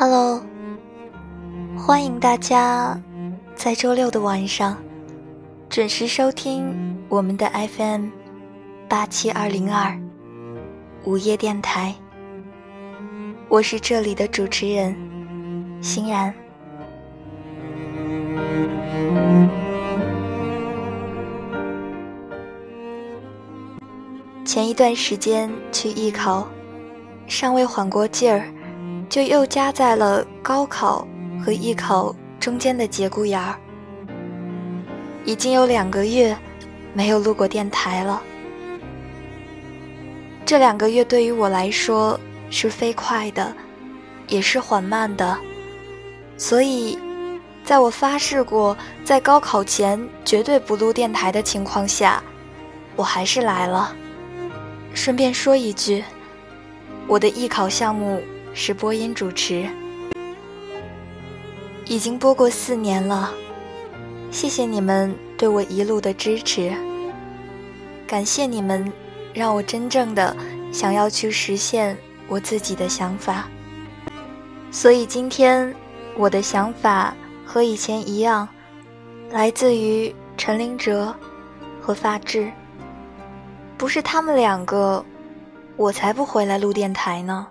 [0.00, 0.40] Hello，
[1.76, 3.02] 欢迎大家
[3.56, 4.76] 在周六的晚上
[5.68, 6.72] 准时收听
[7.08, 8.06] 我们的 FM
[8.88, 10.00] 八七二零二
[11.02, 11.92] 午夜电台。
[13.48, 14.94] 我是这里的主持人
[15.82, 16.32] 欣然。
[24.44, 26.46] 前一段时间去艺考，
[27.26, 28.48] 尚未缓过劲儿，
[29.08, 31.06] 就又夹在了高考
[31.44, 33.58] 和艺考中间的节骨眼儿。
[35.24, 36.36] 已经有两个月
[36.94, 38.22] 没有录过电台了。
[40.46, 42.18] 这两个月对于我来说
[42.50, 43.54] 是飞快的，
[44.28, 45.36] 也是缓慢的，
[46.38, 46.98] 所以，
[47.62, 52.22] 在我发誓过在高考前绝对不录电台的情况下，
[52.96, 53.94] 我还是来了。
[54.94, 56.02] 顺便说一句，
[57.06, 58.22] 我的艺考项目
[58.54, 59.68] 是播音主持，
[61.84, 63.32] 已经播过四年了。
[64.30, 66.72] 谢谢你们对我一路的支持，
[68.06, 68.92] 感谢你们
[69.32, 70.36] 让我真正的
[70.72, 71.96] 想要去实现
[72.26, 73.48] 我自己的想法。
[74.70, 75.74] 所以今天
[76.16, 77.14] 我的想法
[77.46, 78.46] 和以前一样，
[79.30, 81.14] 来自于陈林哲
[81.80, 82.50] 和发志。
[83.78, 85.04] 不是他们两个，
[85.76, 87.46] 我才不回来录电台呢。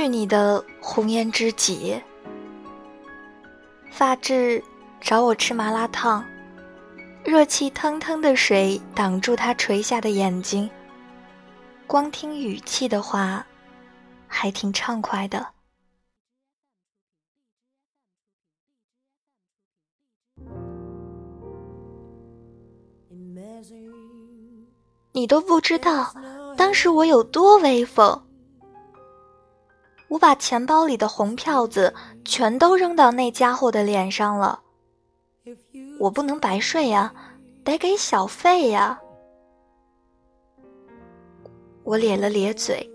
[0.00, 2.02] 去你的红颜知己！
[3.90, 4.64] 发质
[4.98, 6.24] 找我吃麻辣烫，
[7.22, 10.70] 热气腾腾的水挡住他垂下的眼睛，
[11.86, 13.46] 光听语气的话。
[14.26, 15.46] 还挺畅快的。
[25.12, 26.14] 你都不知道
[26.56, 28.29] 当时我有多威风。
[30.10, 31.94] 我把钱包里的红票子
[32.24, 34.60] 全都扔到那家伙的脸上了。
[36.00, 37.14] 我不能白睡呀，
[37.62, 39.00] 得给小费呀。
[41.84, 42.88] 我咧了咧嘴。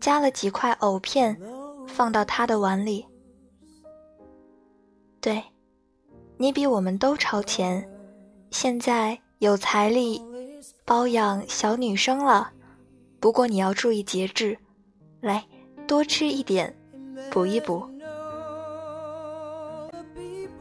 [0.00, 1.38] 夹了几块藕片，
[1.86, 3.04] 放到他的碗里。
[5.20, 5.42] 对，
[6.38, 7.86] 你比我们都超前，
[8.50, 10.24] 现在有财力
[10.86, 12.50] 包养小女生了。
[13.20, 14.56] 不过你要注意节制，
[15.20, 15.44] 来
[15.90, 16.72] 多吃一点，
[17.32, 17.84] 补一补。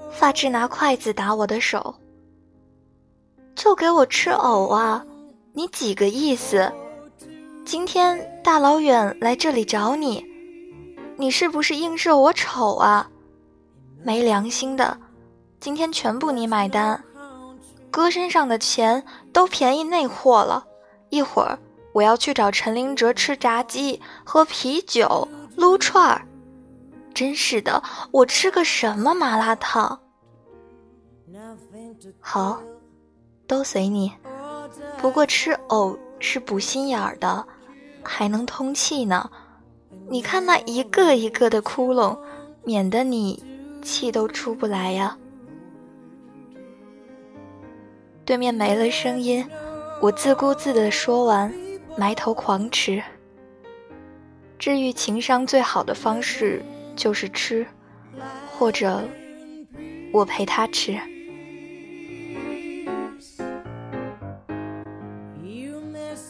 [0.09, 1.93] 发质拿筷子打我的手，
[3.53, 5.05] 就给我吃藕啊！
[5.53, 6.73] 你几个意思？
[7.63, 10.25] 今天大老远来这里找你，
[11.15, 13.07] 你是不是映射我丑啊？
[14.01, 14.97] 没良心的，
[15.59, 17.03] 今天全部你买单，
[17.91, 20.65] 哥身上的钱都便宜那货了。
[21.09, 21.59] 一会儿
[21.91, 26.25] 我要去找陈林哲吃炸鸡、喝啤酒、撸串儿。
[27.13, 29.99] 真是的，我吃个什么麻辣烫？
[32.19, 32.61] 好，
[33.47, 34.11] 都随你。
[34.97, 37.45] 不过吃藕是补心眼儿的。
[38.01, 39.29] 还能通气呢，
[40.09, 42.17] 你看那一个一个的窟窿，
[42.63, 43.43] 免得你
[43.81, 45.17] 气都出不来呀。
[48.23, 49.45] 对面没了声音，
[50.01, 51.53] 我自顾自的说完，
[51.99, 53.03] 埋头狂吃。
[54.57, 56.63] 治愈情伤最好的方式
[56.95, 57.67] 就是吃，
[58.49, 59.03] 或者
[60.13, 60.97] 我陪他吃。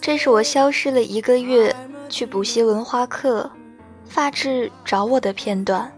[0.01, 1.75] 这是我消失了一个月
[2.09, 3.51] 去补习文化课，
[4.05, 5.91] 发质找我的片段。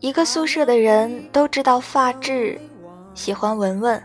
[0.00, 2.60] 一个宿舍的人都知道发质
[3.14, 4.02] 喜欢文文，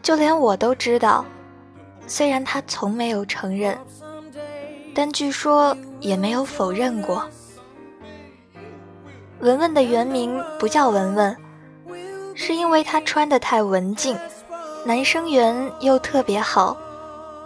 [0.00, 1.22] 就连我都知道，
[2.06, 3.78] 虽然他从没有承认，
[4.94, 7.28] 但据说也没有否认过。
[9.40, 11.36] 文文的原名不叫文文，
[12.34, 14.16] 是因为她穿的太文静，
[14.86, 16.76] 男生缘又特别好。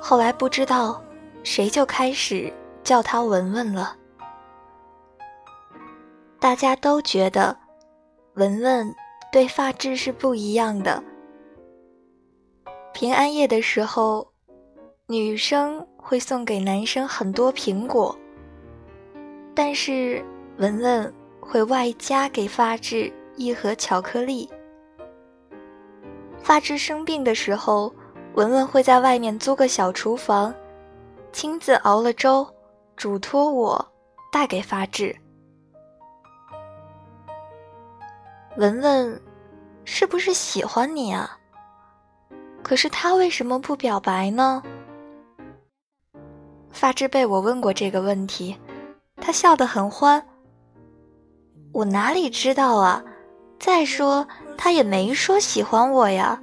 [0.01, 1.03] 后来不知道
[1.43, 2.53] 谁就开始
[2.85, 3.97] 叫她文文了。
[6.39, 7.57] 大家都觉得
[8.35, 8.95] 文文
[9.33, 11.03] 对发质是不一样的。
[12.93, 14.31] 平安夜的时候，
[15.11, 18.15] 女生会送给男生很多苹果，
[19.55, 20.23] 但是
[20.59, 21.11] 文文
[21.41, 24.47] 会外加给发质一盒巧克力。
[26.39, 27.93] 发质生病的时候。
[28.35, 30.55] 文文会在外面租个小厨房，
[31.33, 32.47] 亲自熬了粥，
[32.95, 33.93] 嘱托我
[34.31, 35.17] 带给发质。
[38.57, 39.21] 文文
[39.85, 41.37] 是不是喜欢你啊？
[42.63, 44.63] 可是他为什么不表白呢？
[46.79, 48.57] 发之被我问过这个问题，
[49.17, 50.25] 他笑得很欢。
[51.73, 53.03] 我哪里知道啊？
[53.59, 54.25] 再说
[54.57, 56.41] 他也没说喜欢我呀，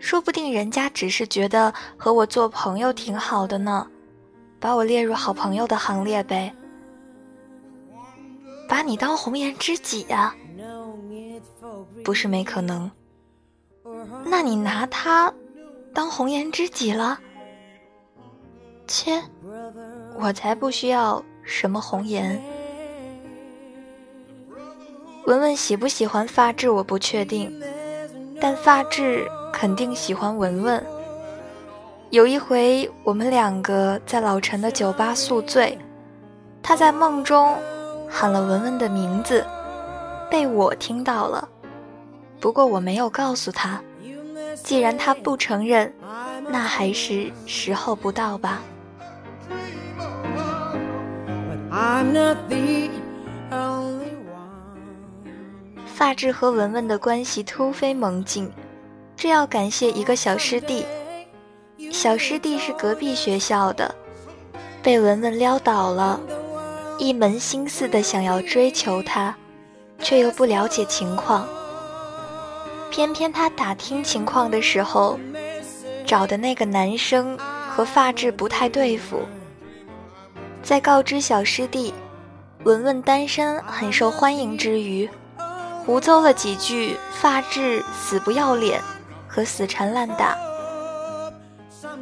[0.00, 3.86] 说不定人家只是觉得和我做朋友挺好的呢，
[4.58, 6.52] 把我列入好朋友的行列呗。
[8.68, 10.34] 把你当红颜知己呀？
[12.04, 12.90] 不是没可能。
[14.24, 15.32] 那你拿他
[15.94, 17.20] 当红颜知己了？
[18.86, 19.22] 切，
[20.18, 22.40] 我才不需要什么红颜。
[25.26, 27.52] 文文喜不喜欢发质，我不确定，
[28.40, 30.84] 但发质肯定喜欢文文。
[32.10, 35.76] 有一回，我们两个在老陈的酒吧宿醉，
[36.62, 37.56] 他在梦中
[38.08, 39.44] 喊了文文的名字，
[40.30, 41.48] 被我听到了。
[42.38, 43.82] 不过我没有告诉他，
[44.62, 45.92] 既然他不承认，
[46.48, 48.62] 那还是时候不到吧。
[51.76, 52.88] I'm the
[53.50, 55.04] only one
[55.84, 58.50] 发质和文文的关系突飞猛进，
[59.14, 60.86] 这要感谢一个小师弟。
[61.92, 63.94] 小师弟是隔壁学校的，
[64.82, 66.18] 被文文撩倒了，
[66.98, 69.36] 一门心思的想要追求她，
[69.98, 71.46] 却又不了解情况。
[72.90, 75.20] 偏偏他打听情况的时候，
[76.06, 77.38] 找的那个男生
[77.68, 79.20] 和发质不太对付。
[80.66, 81.94] 在告知小师弟
[82.64, 85.08] 文文单身很受欢迎之余，
[85.84, 88.82] 胡诌了几句“发质死不要脸”
[89.28, 90.36] 和“死缠烂打”。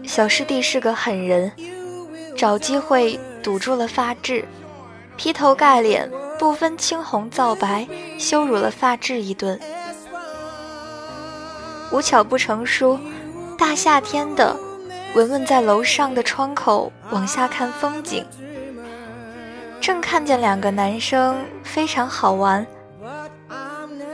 [0.08, 1.52] 小师弟是个狠人，
[2.38, 4.42] 找机会堵住了发质，
[5.18, 7.86] 劈头盖脸、不分青红皂白
[8.18, 9.60] 羞辱了发质一顿。
[11.92, 12.98] 无巧不成书，
[13.58, 14.56] 大夏天的，
[15.14, 18.24] 文文在楼上的窗口往下看风景，
[19.84, 22.66] 正看见两个男生非常好玩。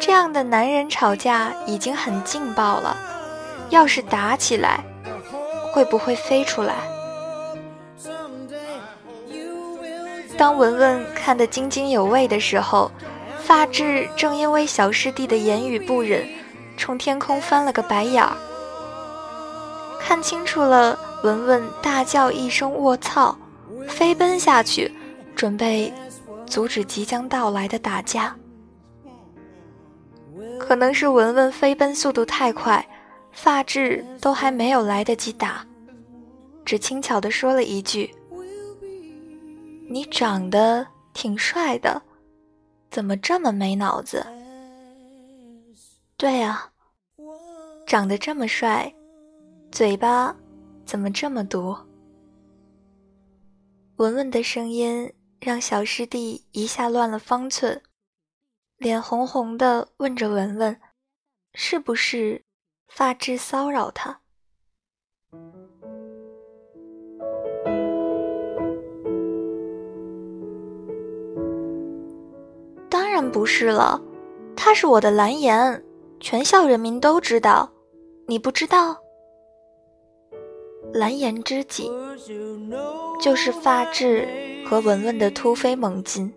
[0.00, 2.96] 这样的男人吵架已经很劲爆了，
[3.69, 4.81] 要是打起来，
[5.72, 6.75] 会不会飞出来？
[10.37, 12.90] 当文文看得津津有味的时候，
[13.38, 16.26] 发质正因为小师弟的言语不忍，
[16.76, 18.32] 冲天空翻了个白眼儿。
[20.00, 23.38] 看清楚了，文文大叫一声“卧槽”，
[23.87, 24.93] 飞奔下去，
[25.40, 25.90] 准备
[26.44, 28.37] 阻止即将到来的打架。
[30.58, 32.87] 可能是文文飞奔速度太快，
[33.32, 35.66] 发质都还没有来得及打，
[36.62, 38.14] 只轻巧地说了一句
[39.88, 42.02] ：“你长得挺帅的，
[42.90, 44.26] 怎么这么没脑子？”
[46.19, 46.70] 对呀，
[47.87, 48.94] 长得这么帅，
[49.72, 50.37] 嘴巴
[50.84, 51.75] 怎么这么毒？
[53.96, 55.10] 文文的声音
[55.40, 57.82] 让小师弟一下乱了方寸。
[58.76, 60.78] 脸红红的，问着文文
[61.54, 62.44] ：“是不是
[62.88, 64.20] 发质骚扰他？”
[72.90, 74.02] 当然不是了，
[74.54, 75.82] 他是我的蓝颜，
[76.20, 77.73] 全校人民都知道，
[78.26, 79.00] 你不知道？
[80.92, 81.90] 蓝颜知己，
[83.20, 84.26] 就是发质
[84.71, 86.33] 和文文的突飞猛进。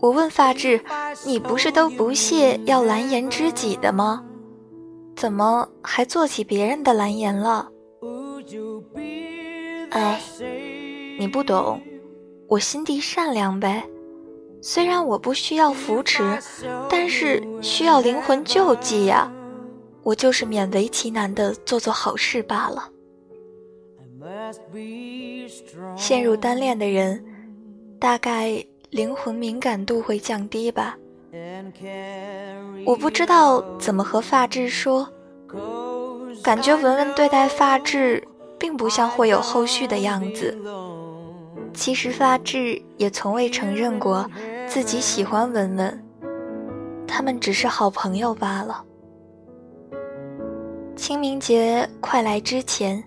[0.00, 0.80] 我问发质
[1.26, 4.24] ：“你不是都不屑要蓝颜知己的吗？
[5.14, 7.68] 怎么还做起别人的蓝颜了？”
[9.92, 10.18] 哎，
[11.18, 11.82] 你不懂，
[12.48, 13.86] 我心地善良呗。
[14.62, 16.38] 虽然我不需要扶持，
[16.88, 19.30] 但是需要灵魂救济呀。
[20.02, 22.88] 我就是勉为其难的做做好事罢了。
[25.96, 27.24] 陷入单恋的人，
[27.98, 28.64] 大概。
[28.90, 30.96] 灵魂敏感度会降低吧？
[32.86, 35.06] 我不知道怎么和发质说，
[36.42, 38.26] 感觉文文对待发质
[38.58, 40.56] 并不像会有后续的样子。
[41.74, 44.26] 其实发质也从未承认过
[44.66, 46.04] 自己喜欢文文，
[47.06, 48.82] 他们只是好朋友罢了。
[50.96, 53.04] 清明节快来之前，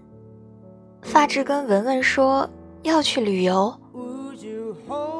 [1.01, 2.49] 发质跟文文说
[2.83, 3.73] 要去旅游。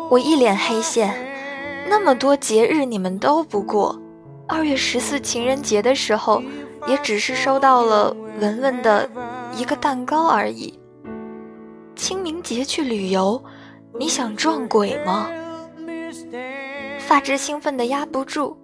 [0.09, 1.13] 我一脸黑线，
[1.89, 3.99] 那么多节日你们都不过，
[4.47, 6.41] 二月十四情人节的时候，
[6.87, 9.09] 也只是收到了文文的
[9.55, 10.77] 一个蛋糕而已。
[11.95, 13.41] 清明节去旅游，
[13.97, 15.29] 你想撞鬼吗？
[16.99, 18.55] 发质兴奋的压不住，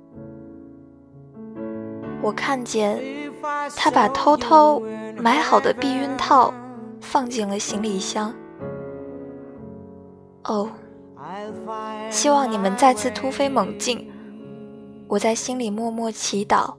[2.21, 2.99] 我看见
[3.75, 4.81] 他把偷偷
[5.17, 6.53] 买好的避孕套
[7.01, 8.33] 放进了行李箱。
[10.43, 10.69] 哦，
[12.09, 14.11] 希望你们再次突飞猛进。
[15.07, 16.73] 我在心里默默祈祷。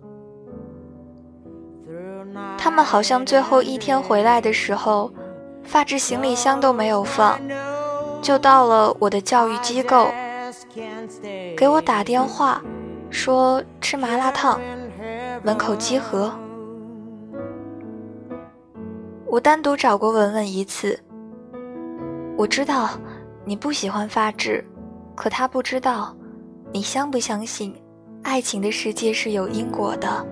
[2.56, 5.10] 他们好像最后一天回来的时候，
[5.62, 7.40] 发至行李箱都没有放，
[8.20, 10.08] 就到了我的教育机构，
[11.56, 12.62] 给我打电话
[13.10, 14.60] 说吃麻辣烫，
[15.42, 16.32] 门口集合。
[19.30, 20.98] 我单独找过文文一次，
[22.34, 22.88] 我知道
[23.44, 24.64] 你不喜欢发质，
[25.14, 26.16] 可他不知道
[26.72, 27.74] 你相不相信。
[28.22, 30.26] 爱情的世界是有因果的。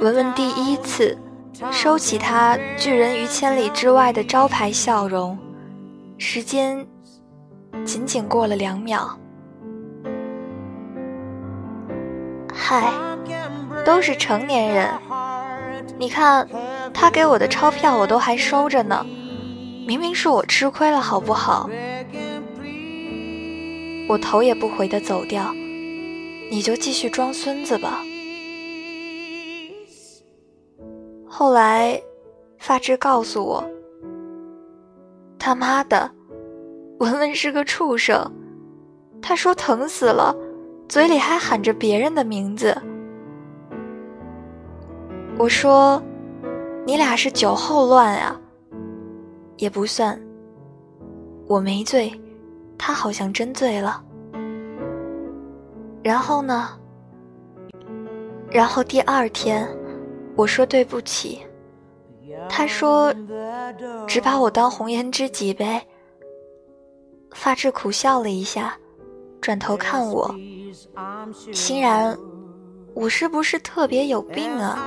[0.00, 1.16] 文文第一次
[1.70, 5.38] 收起他拒人于千里之外的招牌笑容，
[6.16, 6.86] 时间
[7.84, 9.18] 仅仅过了两秒。
[12.52, 12.90] 嗨，
[13.84, 14.88] 都是成年人，
[15.98, 16.48] 你看
[16.92, 19.06] 他给我的钞票我都还收着呢，
[19.86, 21.68] 明明是我吃亏了，好不好？
[24.08, 25.52] 我头也不回的走掉，
[26.50, 28.02] 你就继续装孙子吧。
[31.26, 32.00] 后来，
[32.58, 33.64] 发质告诉我，
[35.38, 36.10] 他妈的，
[36.98, 38.30] 文文是个畜生。
[39.22, 40.36] 他说疼死了，
[40.86, 42.76] 嘴里还喊着别人的名字。
[45.36, 46.00] 我说，
[46.86, 48.40] 你俩是酒后乱啊，
[49.56, 50.20] 也不算，
[51.46, 52.12] 我没醉。
[52.78, 54.04] 他好像真醉了，
[56.02, 56.68] 然后呢？
[58.50, 59.66] 然后第二天，
[60.36, 61.40] 我说对不起，
[62.48, 63.14] 他说
[64.06, 65.84] 只把我当红颜知己呗。
[67.32, 68.76] 发质苦笑了一下，
[69.40, 70.32] 转头看我，
[71.52, 72.16] 欣然，
[72.92, 74.78] 我是不是特别有病啊？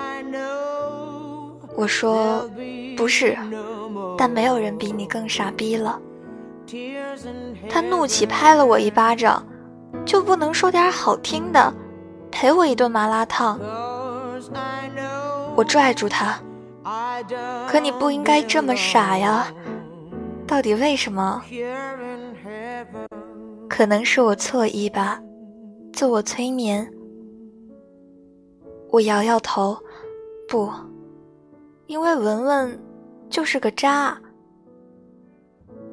[1.76, 2.50] 我说
[2.96, 3.38] 不是，
[4.18, 6.00] 但没有人比你更傻逼了。
[7.70, 9.46] 他怒气拍了我一巴掌，
[10.06, 11.74] 就不能说点好听的，
[12.32, 13.60] 赔我一顿麻辣烫？
[15.56, 16.40] 我拽住他，
[17.70, 19.48] 可你不应该这么傻呀！
[20.46, 21.42] 到底为什么？
[23.70, 25.22] 可能是我错意吧，
[25.94, 26.90] 自我催眠。
[28.90, 29.78] 我摇摇头，
[30.48, 30.72] 不，
[31.88, 32.80] 因为文文
[33.30, 34.20] 就是个渣。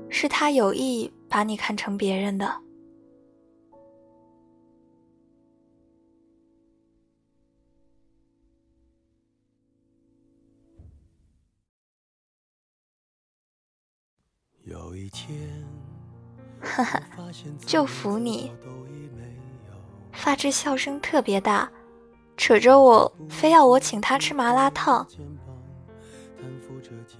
[0.09, 2.61] 是他有意把你看成别人的。
[14.63, 15.37] 有一天，
[16.61, 17.03] 哈哈，
[17.67, 18.53] 就服你。
[20.13, 21.71] 发质笑声特别大，
[22.37, 25.07] 扯着我，非要我请他吃麻辣烫。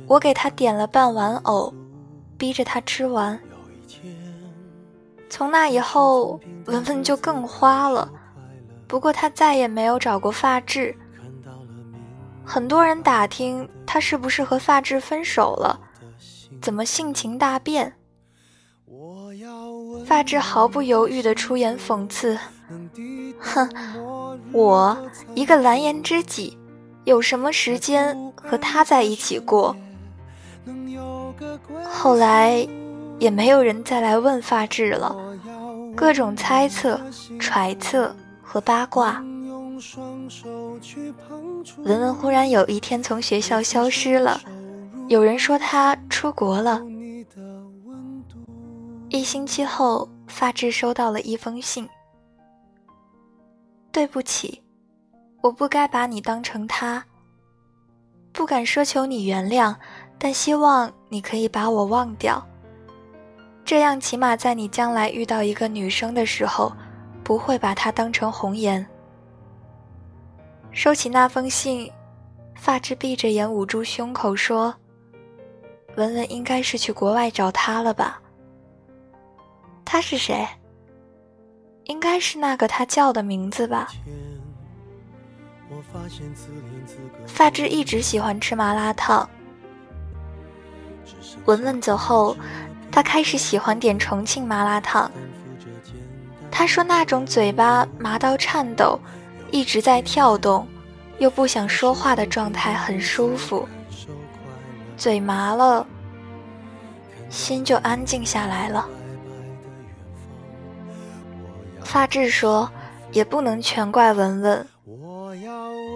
[0.07, 1.73] 我给他点了半碗藕。
[2.37, 3.39] 逼着他吃完。
[5.31, 8.11] 从那以后，文文就更花了。
[8.89, 10.95] 不过他再也没有找过发质。
[12.45, 15.81] 很多人打听他是不是和发质分手了，
[16.61, 17.95] 怎么性情大变。
[20.05, 22.37] 发质毫不犹豫地出言讽刺
[23.39, 23.69] ：“哼，
[24.53, 24.97] 我
[25.35, 26.59] 一个蓝颜知己，
[27.05, 29.77] 有什么时间和他在一起过？”
[31.85, 32.67] 后来，
[33.19, 35.15] 也没有人再来问发质了。
[35.97, 37.01] 各种猜测、
[37.39, 39.23] 揣测和八卦。
[41.85, 44.41] 文文忽然有一天从学校消失了，
[45.09, 46.83] 有人说他出国了。
[49.09, 51.89] 一星期后，发质收到了一封信。
[53.95, 54.61] 对不起，
[55.41, 57.05] 我不该把你当成他。
[58.33, 59.75] 不敢奢求你原谅。
[60.17, 62.43] 但希望你可以把我忘掉，
[63.65, 66.73] 这样起码在你将来遇到一个女生的时候，
[67.23, 68.87] 不会把她当成红颜。
[70.71, 71.91] 收起那封信，
[72.57, 74.75] 发质闭着眼捂住胸口说
[75.97, 78.23] ：“文文应该是去国外找他了吧？
[79.85, 80.47] 他是谁？
[81.85, 83.89] 应该是那个他叫的名字吧？”
[87.27, 89.29] 发质一直喜欢吃麻辣烫。
[91.47, 92.37] 文文走后，
[92.91, 95.11] 他开始喜欢点重庆麻辣烫。
[96.51, 98.99] 他说那种嘴巴麻到颤抖、
[99.51, 100.67] 一直在跳动，
[101.19, 103.69] 又不想说话的状态很舒服。
[104.97, 105.85] 嘴麻了，
[107.29, 108.89] 心就安静下来了。
[111.85, 112.69] 发质说，
[113.13, 114.67] 也不能全怪文文。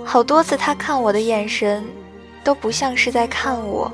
[0.04, 1.84] 好多次他看我的眼神，
[2.44, 3.90] 都不像是在看我，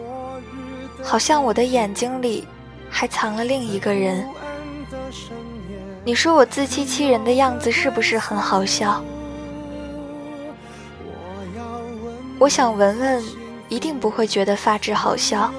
[1.02, 2.46] 好像我的眼睛里
[2.90, 4.26] 还藏了另一个人。
[6.04, 9.02] 你说我自欺欺人的样子是不是很好笑？
[12.38, 13.24] 我想文文
[13.68, 15.52] 一定不会觉得发质好笑，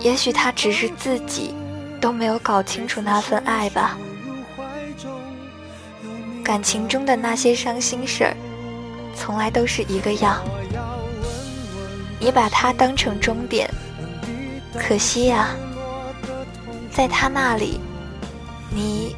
[0.00, 1.54] 也许他只是自己
[2.00, 3.96] 都没有搞清楚那份爱吧。
[6.50, 8.36] 感情中的那些伤心事儿，
[9.14, 10.42] 从来都是一个样。
[12.18, 13.70] 你把它当成终点，
[14.76, 15.50] 可惜呀，
[16.90, 17.78] 在他那里，
[18.68, 19.14] 你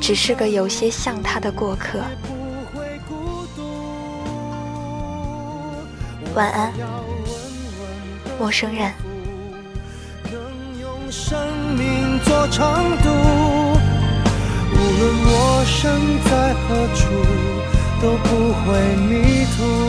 [0.00, 1.98] 只是个有些像他的过客。
[6.36, 6.72] 晚安，
[8.38, 8.92] 陌生人。
[14.84, 15.72] 无论我身
[16.24, 17.00] 在何处，
[18.02, 18.66] 都不会
[19.08, 19.83] 迷途。